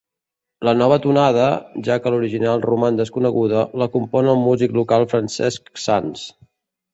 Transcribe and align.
La 0.67 0.71
nova 0.77 0.95
tonada, 1.01 1.43
ja 1.87 1.97
que 2.05 2.13
l'original 2.15 2.63
roman 2.63 2.97
desconeguda, 3.01 3.61
la 3.83 3.89
compon 3.97 4.31
el 4.35 4.41
músic 4.47 4.75
local 4.79 5.07
Francesc 5.13 5.71
Sans. 5.85 6.27